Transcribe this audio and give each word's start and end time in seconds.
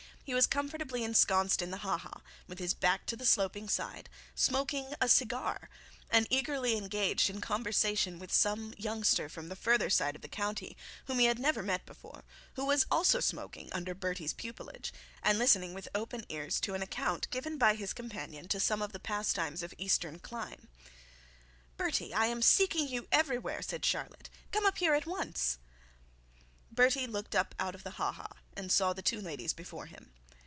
He 0.23 0.35
was 0.35 0.45
comfortably 0.47 1.03
ensconced 1.03 1.61
in 1.61 1.71
the 1.71 1.77
ha 1.79 1.97
ha, 1.97 2.21
with 2.47 2.57
his 2.57 2.73
back 2.73 3.05
to 3.07 3.17
the 3.17 3.25
sloping 3.25 3.67
side, 3.67 4.07
smoking 4.33 4.93
a 5.01 5.09
cigar, 5.09 5.67
and 6.09 6.25
eagerly 6.29 6.77
engaged 6.77 7.29
in 7.29 7.41
conversation 7.41 8.17
with 8.17 8.31
some 8.31 8.73
youngster 8.77 9.27
from 9.27 9.49
the 9.49 9.57
further 9.57 9.89
side 9.89 10.15
of 10.15 10.21
the 10.21 10.29
county, 10.29 10.77
whom 11.05 11.19
he 11.19 11.25
had 11.25 11.37
never 11.39 11.61
met 11.61 11.85
before, 11.85 12.23
who 12.53 12.65
was 12.65 12.85
also 12.89 13.19
smoking 13.19 13.67
under 13.73 13.93
Bertie's 13.93 14.31
pupilage, 14.31 14.93
and 15.21 15.37
listening 15.37 15.73
with 15.73 15.89
open 15.93 16.23
ears 16.29 16.61
to 16.61 16.75
an 16.75 16.83
account 16.83 17.29
given 17.29 17.57
by 17.57 17.73
his 17.75 17.91
companion 17.91 18.47
of 18.53 18.61
some 18.63 18.81
of 18.81 18.93
the 18.93 18.99
pastimes 19.01 19.61
of 19.63 19.71
the 19.71 19.83
Eastern 19.83 20.17
clime. 20.17 20.69
'Bertie, 21.75 22.13
I 22.13 22.27
am 22.27 22.41
seeking 22.41 22.87
you 22.87 23.05
everywhere,' 23.11 23.63
said 23.63 23.83
Charlotte. 23.83 24.29
'Come 24.51 24.65
up 24.67 24.77
here 24.77 24.93
at 24.93 25.07
once.' 25.07 25.57
Bertie 26.71 27.05
looked 27.05 27.35
up 27.35 27.53
out 27.59 27.75
of 27.75 27.83
the 27.83 27.91
ha 27.91 28.13
ha, 28.13 28.29
and 28.55 28.71
saw 28.71 28.93
the 28.93 29.01
two 29.01 29.19
ladies 29.19 29.51
before 29.51 29.87
him. 29.87 30.13